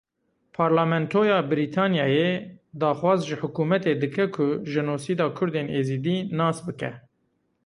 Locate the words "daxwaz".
2.81-3.19